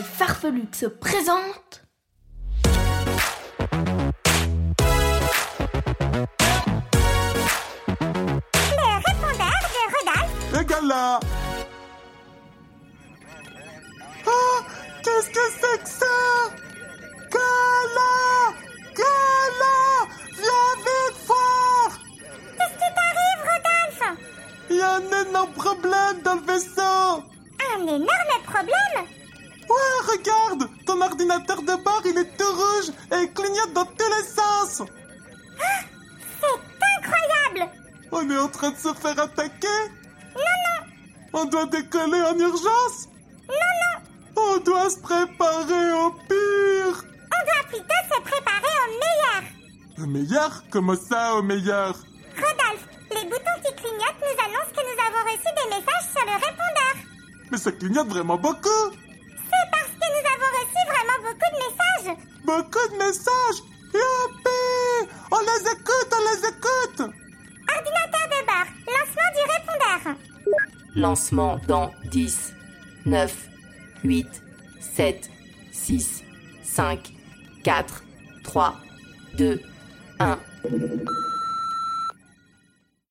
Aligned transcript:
Et 0.00 0.02
Farfelux 0.02 0.72
se 0.72 0.86
présentent. 0.86 1.82
Le 8.48 8.88
répondeur 9.04 9.60
de 9.68 9.82
Rodolphe. 9.92 10.66
Gala 10.66 11.20
Ah 14.26 14.60
Qu'est-ce 15.02 15.28
que 15.28 15.46
c'est 15.60 15.82
que 15.82 15.88
ça? 15.90 16.06
Gala! 17.30 18.54
Gala! 18.96 19.76
Viens 20.32 20.76
vite 20.78 21.18
fort! 21.26 21.92
Qu'est-ce 22.56 22.72
qui 22.72 22.90
t'arrive, 22.96 23.42
Rodolphe? 23.50 24.18
Il 24.70 24.76
y 24.76 24.80
a 24.80 24.94
un 24.94 25.28
énorme 25.28 25.52
problème 25.52 26.22
dans 26.24 26.36
le 26.36 26.40
vaisseau. 26.40 27.22
Un 27.76 27.82
énorme 27.82 28.42
problème? 28.46 29.19
Ouais, 29.70 30.12
regarde 30.12 30.68
Ton 30.84 31.00
ordinateur 31.00 31.62
de 31.62 31.74
bord, 31.84 32.02
il 32.04 32.18
est 32.18 32.36
tout 32.36 32.52
rouge 32.52 32.90
et 33.12 33.22
il 33.22 33.32
clignote 33.32 33.72
dans 33.72 33.84
tous 33.84 34.10
les 34.18 34.26
sens. 34.26 34.82
C'est 36.40 36.86
incroyable. 36.98 37.72
On 38.10 38.28
est 38.30 38.38
en 38.38 38.48
train 38.48 38.70
de 38.70 38.76
se 38.76 38.92
faire 38.94 39.18
attaquer. 39.18 39.80
Non, 40.34 40.56
non, 40.66 40.90
On 41.34 41.44
doit 41.44 41.66
décoller 41.66 42.20
en 42.22 42.36
urgence. 42.38 43.08
Non, 43.48 43.72
non. 43.82 44.42
On 44.54 44.58
doit 44.58 44.90
se 44.90 44.98
préparer 44.98 45.92
au 45.92 46.10
pire. 46.28 47.04
On 47.36 47.44
doit 47.44 47.68
plutôt 47.68 48.02
se 48.12 48.20
préparer 48.22 48.74
au 48.84 48.90
meilleur. 49.02 49.42
Au 50.02 50.06
meilleur? 50.06 50.64
Comment 50.70 50.96
ça, 50.96 51.34
au 51.36 51.42
meilleur? 51.42 51.94
Rodolphe, 52.34 52.86
les 53.10 53.24
boutons 53.28 53.58
qui 53.64 53.74
clignotent 53.76 54.22
nous 54.22 54.44
annoncent 54.44 54.72
que 54.74 54.82
nous 54.88 54.98
avons 55.06 55.24
reçu 55.30 55.50
des 55.58 55.68
messages 55.76 56.08
sur 56.10 56.24
le 56.26 56.34
répondeur. 56.34 56.94
Mais 57.52 57.58
ça 57.58 57.70
clignote 57.72 58.08
vraiment 58.08 58.36
beaucoup 58.38 58.90
Beaucoup 62.50 62.88
de 62.92 62.98
messages 62.98 63.62
Youpi 63.94 64.60
On 65.30 65.38
les 65.38 65.62
écoute, 65.70 66.10
on 66.12 66.22
les 66.26 66.40
écoute 66.48 67.14
Ordinateur 67.76 68.26
de 68.26 68.40
bord, 68.44 68.68
lancement 68.88 69.30
du 69.36 69.42
répondeur. 69.54 70.16
Lancement 70.96 71.58
dans 71.68 71.92
10, 72.10 72.52
9, 73.06 73.48
8, 74.02 74.26
7, 74.80 75.30
6, 75.70 76.24
5, 76.64 77.12
4, 77.62 78.02
3, 78.42 78.74
2, 79.38 79.60
1. 80.18 80.38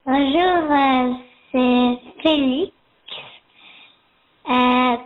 Bonjour, 0.05 0.57
euh, 0.69 1.13
c'est 1.53 2.21
Félix. 2.21 2.73
Euh, 4.49 4.97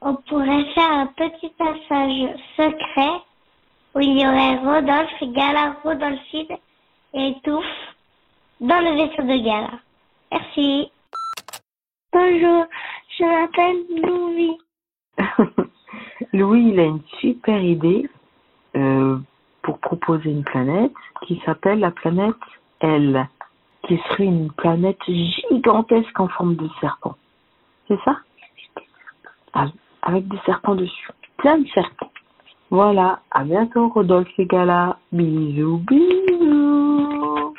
on 0.00 0.14
pourrait 0.28 0.64
faire 0.74 0.92
un 0.92 1.06
petit 1.06 1.50
passage 1.50 2.36
secret 2.56 3.22
où 3.94 4.00
il 4.00 4.20
y 4.20 4.26
aurait 4.26 4.58
Rodolphe, 4.58 5.32
Gala, 5.32 5.76
Rodolphine 5.82 6.56
et 7.14 7.34
Touffe 7.42 7.64
dans 8.60 8.80
le 8.80 8.96
vaisseau 8.96 9.22
de 9.22 9.44
Gala. 9.44 9.70
Merci. 10.30 10.90
Bonjour, 12.12 12.66
je 13.18 13.24
m'appelle 13.24 13.84
Louis. 14.02 14.58
Louis, 16.32 16.70
il 16.72 16.80
a 16.80 16.84
une 16.84 17.02
super 17.20 17.62
idée 17.62 18.08
euh, 18.76 19.18
pour 19.62 19.78
proposer 19.78 20.30
une 20.30 20.44
planète 20.44 20.92
qui 21.26 21.40
s'appelle 21.44 21.80
la 21.80 21.90
planète 21.90 22.34
L, 22.80 23.26
qui 23.86 23.98
serait 24.08 24.24
une 24.24 24.52
planète 24.52 25.02
gigantesque 25.06 26.20
en 26.20 26.28
forme 26.28 26.56
de 26.56 26.68
serpent. 26.80 27.16
C'est 27.88 27.98
ça? 28.04 28.18
Ah, 29.54 29.68
Avec 30.02 30.28
des 30.28 30.38
serpents 30.46 30.74
dessus. 30.74 31.08
Plein 31.38 31.58
de 31.58 31.68
serpents. 31.68 32.10
Voilà, 32.70 33.20
à 33.30 33.44
bientôt 33.44 33.88
Rodolphe 33.88 34.28
et 34.38 34.46
Gala. 34.46 34.98
Bisous, 35.12 35.78
bisous. 35.86 37.54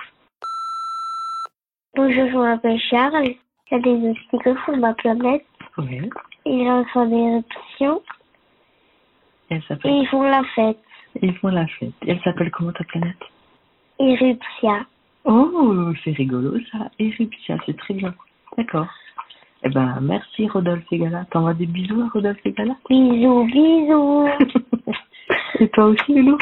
Bonjour, 1.96 2.30
je 2.30 2.38
m'appelle 2.38 2.80
Charles. 2.90 3.26
Il 3.26 3.38
y 3.72 3.76
a 3.76 3.80
des 3.80 4.10
obstacles 4.10 4.58
sur 4.66 4.78
ma 4.78 4.94
planète. 4.94 5.46
Oui, 5.78 6.10
Ils 6.46 6.86
font 6.94 7.06
des 7.08 7.16
éruptions 7.16 8.02
et 9.52 9.60
ils 9.86 10.08
font 10.08 10.24
la 10.24 10.44
fête. 10.56 10.78
Ils 11.22 11.36
font 11.38 11.50
la 11.50 11.66
fête. 11.68 11.94
Elle 12.06 12.20
s'appelle 12.22 12.52
comment 12.52 12.72
ta 12.72 12.84
planète? 12.84 13.18
Éruptia. 14.00 14.86
Oh, 15.26 15.92
c'est 16.04 16.12
rigolo 16.12 16.60
ça. 16.72 16.90
Éruptia, 17.00 17.58
c'est 17.66 17.78
très 17.78 17.94
bien. 17.94 18.14
D'accord. 18.58 18.88
Eh 19.62 19.70
ben, 19.70 20.00
merci 20.02 20.48
Rodolphe 20.48 20.86
et 20.92 21.00
Gala. 21.00 21.26
T'envoies 21.32 21.54
des 21.54 21.66
bisous 21.66 22.02
à 22.02 22.08
Rodolphe 22.14 22.40
et 22.46 22.52
Gala 22.54 22.76
Bisous, 22.90 23.44
bisous. 23.46 24.28
Et 25.60 25.68
toi 25.70 25.86
aussi, 25.86 26.14
Loulou 26.14 26.38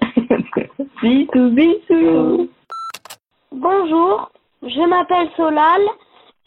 Bisous, 1.02 1.50
bisous 1.50 2.48
Bonjour, 3.52 4.30
je 4.62 4.88
m'appelle 4.88 5.28
Solal 5.36 5.82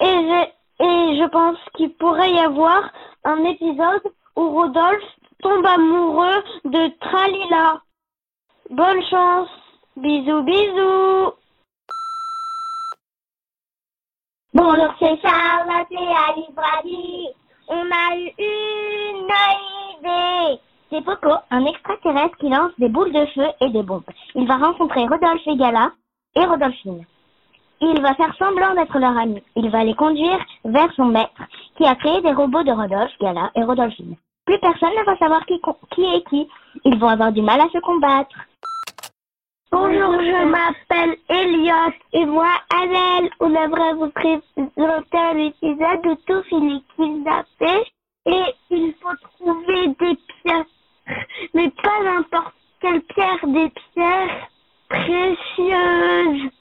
et 0.02 0.06
je, 0.06 0.44
et 0.84 1.20
je 1.20 1.30
pense 1.30 1.58
qu'il 1.76 1.94
pourrait 1.94 2.32
y 2.32 2.40
avoir 2.40 2.92
un 3.26 3.44
épisode 3.46 4.02
où 4.36 4.50
Rodolphe 4.50 5.16
tombe 5.44 5.66
amoureux 5.66 6.44
de 6.66 6.90
Tralila. 7.00 7.82
Bonne 8.72 9.04
chance. 9.10 9.50
Bisous, 9.98 10.44
bisous. 10.44 11.34
Bonjour, 14.62 14.94
c'est 15.00 15.18
Charles 15.22 15.86
et 15.90 16.54
Brady. 16.54 17.30
On 17.70 17.76
a 17.76 18.16
eu 18.18 18.30
une 18.38 19.30
idée. 19.96 20.60
C'est 20.90 21.02
Poco, 21.06 21.34
un 21.50 21.64
extraterrestre 21.64 22.36
qui 22.40 22.50
lance 22.50 22.74
des 22.78 22.90
boules 22.90 23.14
de 23.14 23.26
feu 23.28 23.48
et 23.62 23.70
des 23.70 23.84
bombes. 23.84 24.04
Il 24.36 24.46
va 24.46 24.58
rencontrer 24.58 25.08
Rodolphe 25.08 25.48
et 25.48 25.56
Gala 25.56 25.92
et 26.36 26.44
Rodolphine. 26.44 27.06
Il 27.80 28.02
va 28.02 28.16
faire 28.16 28.36
semblant 28.38 28.76
d'être 28.76 29.00
leur 29.00 29.18
ami. 29.18 29.42
Il 29.56 29.70
va 29.70 29.86
les 29.86 29.96
conduire 29.96 30.46
vers 30.66 30.92
son 30.98 31.06
maître, 31.06 31.42
qui 31.78 31.86
a 31.86 31.96
créé 31.96 32.20
des 32.22 32.34
robots 32.34 32.64
de 32.64 32.72
Rodolphe, 32.74 33.18
Gala 33.22 33.52
et 33.56 33.64
Rodolphine. 33.64 34.18
Plus 34.46 34.60
personne 34.60 34.90
ne 34.90 35.06
va 35.06 35.16
savoir 35.20 35.46
qui 35.46 35.54
est 35.54 36.30
qui. 36.30 36.50
Ils 36.84 37.00
vont 37.00 37.08
avoir 37.08 37.32
du 37.32 37.42
mal 37.42 37.62
à 37.62 37.70
se 37.70 37.80
combattre. 37.80 38.36
Bonjour, 39.72 40.14
je 40.20 40.46
m'appelle 40.46 41.16
Elliot 41.30 41.94
et 42.14 42.26
moi 42.26 42.50
Annelle. 42.76 43.30
On 43.40 43.54
aimerait 43.54 43.94
vous 43.94 44.10
présenter 44.10 45.18
un 45.18 45.38
épisode 45.38 46.08
où 46.08 46.16
tout 46.26 46.42
finit 46.50 46.84
kidnappé 46.96 47.86
et 48.26 48.44
il 48.72 48.96
faut 49.00 49.16
trouver 49.38 49.90
des 49.90 50.18
pierres. 50.42 50.66
Mais 51.54 51.70
pas 51.84 52.04
n'importe 52.04 52.56
quelle 52.80 53.02
pierre, 53.02 53.46
des 53.46 53.72
pierres 53.94 54.50
précieuses 54.90 56.52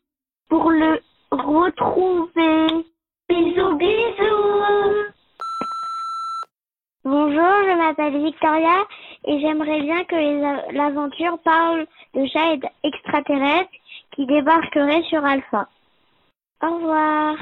pour 0.50 0.70
le 0.70 1.00
retrouver. 1.30 2.84
Bisous, 3.26 3.76
bisous. 3.76 4.58
Bonjour, 7.04 7.54
je 7.64 7.78
m'appelle 7.78 8.22
Victoria 8.22 8.84
et 9.24 9.40
j'aimerais 9.40 9.80
bien 9.82 10.04
que 10.04 10.72
l'aventure 10.72 11.38
parle 11.40 11.86
de 12.14 12.26
chats 12.26 12.54
extraterrestres 12.82 13.70
qui 14.14 14.26
débarqueraient 14.26 15.02
sur 15.04 15.24
Alpha. 15.24 15.68
Au 16.62 16.74
revoir. 16.74 17.36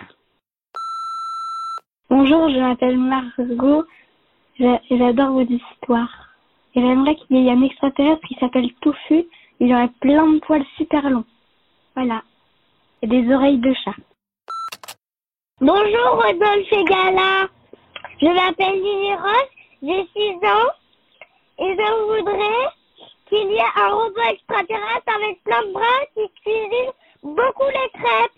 Bonjour, 2.11 2.49
je 2.51 2.59
m'appelle 2.59 2.99
Margot. 2.99 3.85
J'a- 4.59 4.81
J'adore 4.91 5.33
vos 5.33 5.41
histoires. 5.43 6.29
Et 6.75 6.81
j'aimerais 6.81 7.17
qu'il 7.17 7.37
y 7.37 7.49
ait 7.49 7.53
un 7.53 7.63
extraterrestre 7.63 8.27
qui 8.29 8.35
s'appelle 8.39 8.73
Touffu. 8.81 9.25
Il 9.61 9.73
aurait 9.73 9.91
plein 10.01 10.27
de 10.27 10.39
poils 10.41 10.65
super 10.77 11.09
longs. 11.09 11.25
Voilà. 11.95 12.23
Et 13.03 13.07
des 13.07 13.33
oreilles 13.35 13.59
de 13.59 13.73
chat. 13.85 13.95
Bonjour 15.61 16.23
Rodolphe 16.23 16.73
et 16.73 16.85
Gala. 16.85 17.49
Je 18.21 18.27
m'appelle 18.27 18.75
Lily 18.75 19.15
Roche, 19.15 19.55
j'ai 19.83 20.07
6 20.15 20.37
ans 20.47 20.71
et 21.59 21.77
je 21.77 22.19
voudrais 22.19 22.69
qu'il 23.29 23.51
y 23.51 23.57
ait 23.57 23.77
un 23.77 23.89
robot 23.89 24.21
extraterrestre 24.31 25.15
avec 25.15 25.43
plein 25.43 25.63
de 25.67 25.73
bras 25.73 26.07
qui 26.15 26.29
cuisine 26.43 26.93
beaucoup 27.23 27.67
les 27.69 28.01
crêpes. 28.01 28.33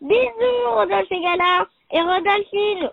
Bisous, 0.00 0.74
Rodolphe 0.74 1.12
et 1.12 1.20
Gala 1.20 1.66
et 1.92 2.00
Rodolphine. 2.00 2.90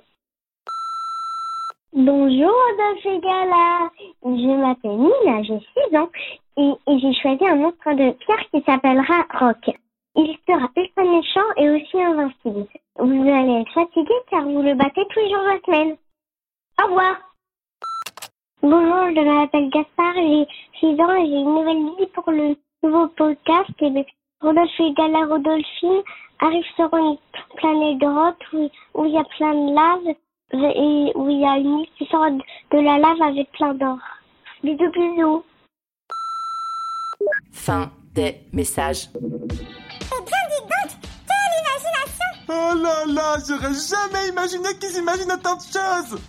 Bonjour, 1.93 2.51
Rodolphe 2.51 3.05
et 3.05 3.19
Gala. 3.19 3.89
Je 4.23 4.55
m'appelle 4.55 4.97
Nina, 4.97 5.43
j'ai 5.43 5.59
6 5.89 5.97
ans 5.97 6.09
et, 6.57 6.99
j'ai 6.99 7.13
choisi 7.13 7.47
un 7.47 7.55
monstre 7.55 7.93
de 7.93 8.11
pierre 8.11 8.49
qui 8.51 8.61
s'appellera 8.63 9.25
Rock. 9.39 9.69
Il 10.15 10.35
sera 10.47 10.69
ultra 10.75 11.03
méchant 11.03 11.53
et 11.57 11.69
aussi 11.69 12.01
invincible. 12.01 12.67
Vous 12.97 13.29
allez 13.29 13.61
être 13.61 13.73
fatigué 13.73 14.13
car 14.29 14.43
vous 14.43 14.61
le 14.61 14.73
battez 14.73 15.05
tous 15.09 15.19
les 15.19 15.29
jours 15.29 15.43
de 15.43 15.49
la 15.49 15.59
semaine. 15.59 15.97
Au 16.81 16.87
revoir. 16.87 17.26
Bonjour, 18.63 19.11
je 19.15 19.21
m'appelle 19.21 19.69
Gaspard, 19.69 20.15
j'ai 20.15 20.47
6 20.79 20.99
ans 20.99 21.13
et 21.13 21.27
j'ai 21.27 21.41
une 21.41 21.53
nouvelle 21.53 21.95
vie 21.99 22.07
pour 22.11 22.31
le 22.31 22.55
nouveau 22.81 23.07
podcast. 23.09 23.69
Et 23.81 23.91
bien, 23.91 24.03
Rodolphe 24.41 24.79
et 24.79 24.93
Gala 24.93 25.25
Rodolphine 25.27 26.01
arrivent 26.39 26.65
sur 26.75 26.91
une 26.91 27.17
planète 27.55 27.99
grotte 27.99 28.41
où, 28.53 28.67
où 28.95 29.05
il 29.05 29.11
y 29.11 29.17
a 29.17 29.23
plein 29.37 29.53
de 29.53 29.75
lave 29.75 30.15
et 30.53 31.11
où 31.15 31.29
il 31.29 31.41
y 31.41 31.45
a 31.45 31.57
une 31.57 31.81
île 31.81 31.87
qui 31.99 32.05
sort 32.07 32.31
de 32.31 32.79
la 32.79 32.97
lave 32.97 33.21
avec 33.21 33.51
plein 33.51 33.75
d'or. 33.75 33.99
Bisous, 34.63 34.91
bisous. 34.91 35.43
Fin 37.51 37.91
des 38.15 38.37
messages. 38.53 39.09
Eh 39.13 39.19
bien, 39.19 40.43
dites 40.49 40.63
donc, 40.63 40.97
quelle 41.27 41.53
imagination 41.61 42.29
Oh 42.49 42.73
là 42.75 43.05
là, 43.05 43.37
j'aurais 43.47 43.73
jamais 43.73 44.29
imaginé 44.29 44.69
qu'ils 44.79 44.97
imaginaient 44.97 45.41
tant 45.43 45.57
de 45.57 45.61
choses 45.61 46.19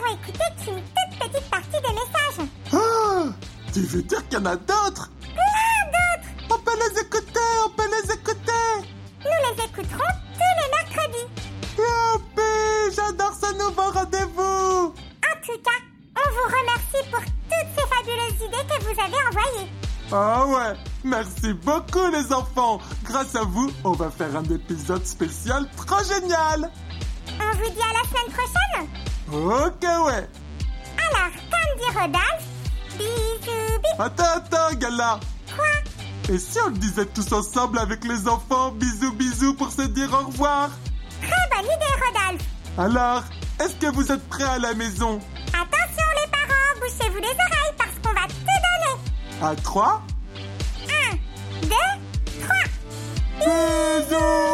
avons 0.00 0.14
écouté 0.14 0.44
qu'une 0.64 0.74
toute 0.82 1.18
petite 1.18 1.50
partie 1.50 1.70
des 1.70 1.92
messages. 1.92 2.48
Ah 2.72 3.32
Tu 3.72 3.80
veux 3.80 4.02
dire 4.02 4.28
qu'il 4.28 4.38
y 4.38 4.42
en 4.42 4.46
a 4.46 4.56
d'autres? 4.56 5.10
Plein 5.22 5.84
d'autres 5.92 6.54
On 6.54 6.58
peut 6.58 6.76
les 6.76 7.00
écouter, 7.00 7.40
on 7.66 7.70
peut 7.70 7.88
les 7.90 8.14
écouter 8.14 8.88
Nous 9.24 9.56
les 9.56 9.64
écouterons 9.64 10.12
tous 10.34 10.54
les 10.58 10.70
mercredis. 10.76 11.28
Youpi 11.78 12.94
J'adore 12.96 13.34
ce 13.40 13.52
nouveau 13.54 13.90
rendez-vous 13.92 14.94
En 14.94 15.46
tout 15.46 15.58
cas, 15.62 15.80
on 16.16 16.30
vous 16.30 16.56
remercie 16.56 17.10
pour 17.10 17.20
toutes 17.20 17.70
ces 17.76 17.86
fabuleuses 17.88 18.46
idées 18.46 18.66
que 18.68 18.82
vous 18.84 19.00
avez 19.00 19.28
envoyées. 19.28 19.70
Ah 20.12 20.44
ouais 20.46 20.76
Merci 21.04 21.52
beaucoup 21.54 22.10
les 22.12 22.32
enfants 22.32 22.80
Grâce 23.04 23.36
à 23.36 23.44
vous, 23.44 23.70
on 23.84 23.92
va 23.92 24.10
faire 24.10 24.34
un 24.36 24.44
épisode 24.44 25.06
spécial 25.06 25.66
trop 25.76 26.02
génial 26.02 26.68
On 27.40 27.56
vous 27.56 27.70
dit 27.70 27.80
à 27.80 27.92
la 27.92 28.08
semaine 28.08 28.32
prochaine. 28.34 29.09
Ok 29.32 29.82
ouais 29.82 30.28
Alors, 30.98 31.30
comme 31.50 31.78
dit 31.78 31.98
Rodolphe, 31.98 32.46
bisous, 32.98 33.78
bisous. 33.82 34.02
Attends, 34.02 34.24
attends, 34.36 34.74
Gala 34.76 35.20
Quoi? 35.54 36.34
Et 36.34 36.38
si 36.38 36.58
on 36.64 36.68
le 36.70 36.74
disait 36.78 37.06
tous 37.06 37.32
ensemble 37.32 37.78
avec 37.78 38.04
les 38.04 38.26
enfants 38.28 38.70
Bisous, 38.72 39.12
bisous 39.12 39.54
pour 39.54 39.70
se 39.70 39.82
dire 39.82 40.12
au 40.12 40.26
revoir? 40.26 40.70
Très 41.22 41.30
bonne 41.56 41.66
idée, 41.66 41.94
Rodolphe. 42.04 42.44
Alors, 42.78 43.22
est-ce 43.60 43.74
que 43.76 43.86
vous 43.94 44.10
êtes 44.10 44.28
prêts 44.28 44.44
à 44.44 44.58
la 44.58 44.74
maison? 44.74 45.20
Attention, 45.48 46.06
les 46.24 46.30
parents, 46.30 46.80
bouchez-vous 46.80 47.18
les 47.18 47.26
oreilles 47.28 47.74
parce 47.78 47.90
qu'on 48.02 48.12
va 48.20 48.26
tout 48.26 48.44
donner. 48.46 49.52
À 49.52 49.54
trois 49.56 50.02
Un, 50.88 51.16
deux, 51.62 52.42
trois. 52.42 52.66
Bisous, 53.38 54.49